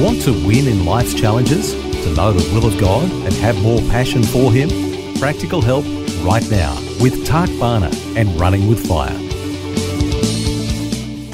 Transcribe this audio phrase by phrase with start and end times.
[0.00, 1.74] Want to win in life's challenges?
[1.74, 4.70] To know the will of God and have more passion for Him?
[5.18, 5.84] Practical help
[6.24, 9.14] right now with Tak Bhana and Running with Fire.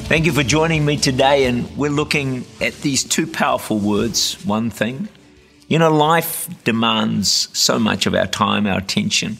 [0.09, 4.69] Thank you for joining me today, and we're looking at these two powerful words one
[4.69, 5.07] thing.
[5.69, 9.37] You know, life demands so much of our time, our attention.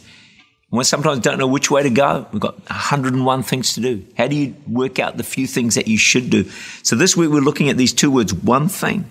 [0.71, 2.27] We sometimes don't know which way to go.
[2.31, 4.05] We've got 101 things to do.
[4.17, 6.49] How do you work out the few things that you should do?
[6.81, 9.03] So this week we're looking at these two words, one thing.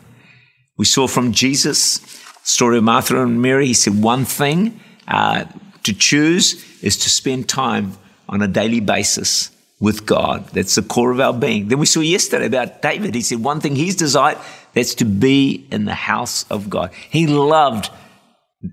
[0.76, 2.00] We saw from Jesus,
[2.42, 5.44] story of Martha and Mary, he said one thing uh,
[5.84, 7.96] to choose is to spend time
[8.28, 10.48] on a daily basis with God.
[10.48, 11.68] That's the core of our being.
[11.68, 13.14] Then we saw yesterday about David.
[13.14, 14.38] He said one thing he's desired,
[14.74, 16.92] that's to be in the house of God.
[17.10, 17.90] He loved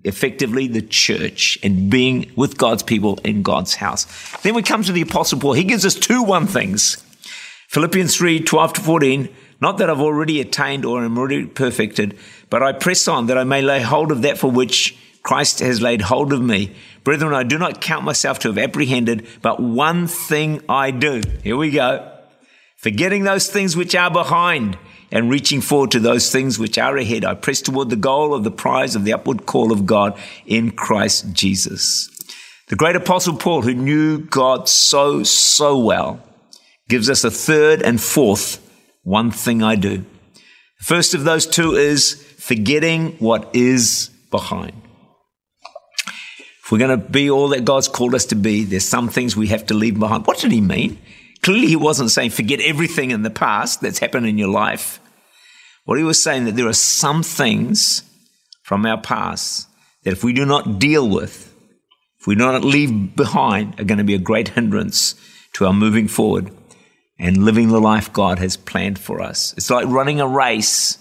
[0.04, 4.06] effectively the church and being with God's people in God's house.
[4.42, 5.54] Then we come to the Apostle Paul.
[5.54, 7.04] He gives us two one things.
[7.70, 9.30] Philippians 3 12 to 14
[9.62, 12.18] not that I've already attained or am already perfected,
[12.50, 15.82] but I press on that I may lay hold of that for which Christ has
[15.82, 16.76] laid hold of me.
[17.04, 21.22] Brethren, I do not count myself to have apprehended, but one thing I do.
[21.44, 22.10] Here we go.
[22.78, 24.78] Forgetting those things which are behind
[25.12, 28.44] and reaching forward to those things which are ahead, I press toward the goal of
[28.44, 32.10] the prize of the upward call of God in Christ Jesus.
[32.68, 36.20] The great apostle Paul, who knew God so, so well,
[36.90, 38.63] gives us a third and fourth
[39.04, 39.98] one thing I do.
[40.80, 44.74] The first of those two is forgetting what is behind.
[46.64, 49.36] If we're going to be all that God's called us to be, there's some things
[49.36, 50.26] we have to leave behind.
[50.26, 51.00] What did he mean?
[51.42, 55.02] Clearly, he wasn't saying forget everything in the past that's happened in your life.
[55.84, 58.04] What he was saying that there are some things
[58.64, 59.68] from our past
[60.04, 61.54] that if we do not deal with,
[62.20, 65.16] if we do not leave behind, are going to be a great hindrance
[65.54, 66.50] to our moving forward
[67.20, 69.54] and living the life God has planned for us.
[69.58, 70.98] It's like running a race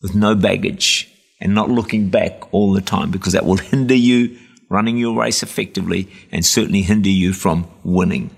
[0.00, 1.08] with no baggage
[1.40, 5.42] and not looking back all the time because that will hinder you running your race
[5.42, 8.30] effectively and certainly hinder you from winning.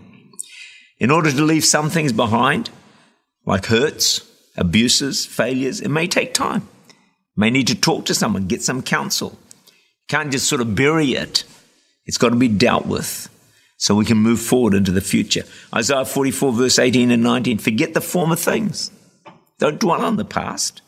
[0.98, 2.70] In order to leave some things behind,
[3.46, 6.68] like hurts, abuses, failures, it may take time.
[6.88, 9.38] You may need to talk to someone, get some counsel.
[9.66, 11.44] You can't just sort of bury it.
[12.06, 13.28] It's got to be dealt with
[13.76, 15.44] so we can move forward into the future.
[15.74, 18.90] Isaiah 44, verse 18 and 19 forget the former things,
[19.58, 20.82] don't dwell on the past.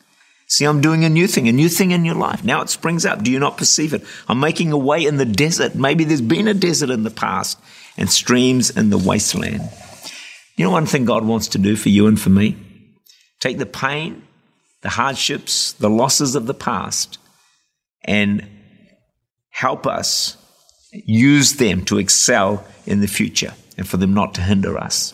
[0.48, 2.44] See, I'm doing a new thing, a new thing in your life.
[2.44, 3.22] Now it springs up.
[3.22, 4.04] Do you not perceive it?
[4.28, 5.74] I'm making a way in the desert.
[5.74, 7.58] Maybe there's been a desert in the past
[7.96, 9.68] and streams in the wasteland.
[10.56, 12.56] You know one thing God wants to do for you and for me?
[13.40, 14.22] Take the pain,
[14.82, 17.18] the hardships, the losses of the past,
[18.04, 18.48] and
[19.50, 20.36] help us
[21.04, 25.12] use them to excel in the future and for them not to hinder us.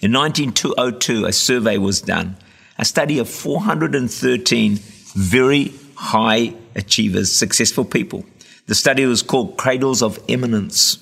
[0.00, 2.36] In 1902, a survey was done,
[2.78, 4.78] a study of 413
[5.14, 8.24] very high achievers, successful people.
[8.66, 10.98] The study was called Cradles of Eminence.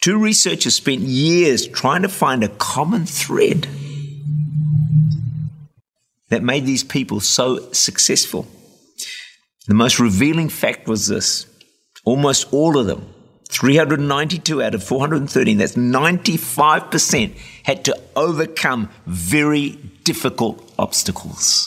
[0.00, 3.68] Two researchers spent years trying to find a common thread
[6.30, 8.46] that made these people so successful.
[9.66, 11.46] The most revealing fact was this
[12.04, 13.06] almost all of them
[13.50, 19.70] 392 out of 413, that's 95%, had to overcome very
[20.04, 21.66] difficult obstacles.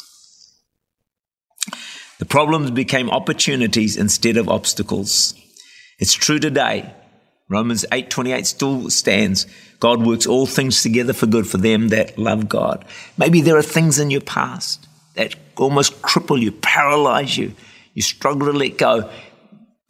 [2.19, 5.33] The problems became opportunities instead of obstacles.
[5.99, 6.93] It's true today.
[7.49, 9.45] Romans 8:28 still stands.
[9.79, 12.85] God works all things together for good for them that love God.
[13.17, 17.53] Maybe there are things in your past that almost cripple you, paralyze you.
[17.93, 19.09] You struggle to let go.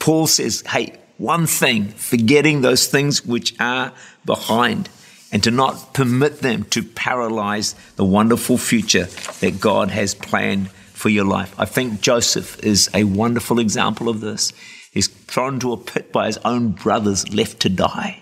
[0.04, 3.94] Paul says, "Hey, one thing, forgetting those things which are
[4.26, 4.90] behind,
[5.32, 9.08] and to not permit them to paralyze the wonderful future
[9.40, 11.56] that God has planned for your life.
[11.58, 14.52] I think Joseph is a wonderful example of this.
[14.92, 18.18] He's thrown into a pit by his own brothers, left to die.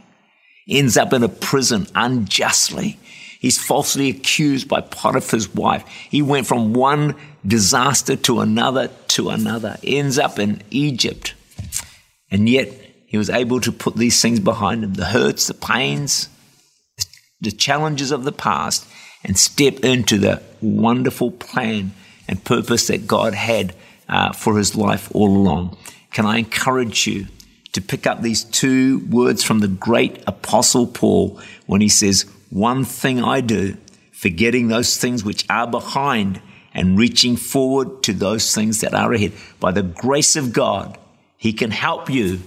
[0.70, 3.00] Ends up in a prison unjustly.
[3.40, 5.84] He's falsely accused by Potiphar's wife.
[6.12, 9.80] He went from one disaster to another to another.
[9.84, 11.34] Ends up in Egypt.
[12.32, 12.70] And yet
[13.06, 16.30] he was able to put these things behind him the hurts, the pains,
[17.42, 18.88] the challenges of the past,
[19.24, 21.92] and step into the wonderful plan
[22.28, 23.76] and purpose that God had
[24.08, 25.78] uh, for his life all along.
[26.12, 27.28] Can I encourage you
[27.74, 32.84] to pick up these two words from the great apostle Paul when he says, One
[32.84, 33.78] thing I do,
[34.12, 36.42] forgetting those things which are behind
[36.74, 39.34] and reaching forward to those things that are ahead.
[39.60, 40.98] By the grace of God,
[41.42, 42.40] he can help you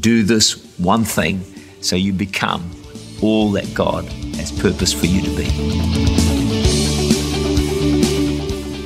[0.00, 1.44] do this one thing
[1.82, 2.62] so you become
[3.20, 4.06] all that God
[4.36, 5.48] has purpose for you to be.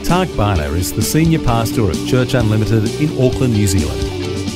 [0.03, 4.03] Tak Bhana is the Senior Pastor of Church Unlimited in Auckland, New Zealand.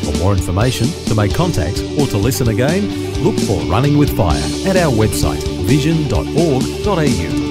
[0.04, 2.90] For more information, to make contact, or to listen again,
[3.22, 7.50] look for Running with Fire at our website vision.org.au.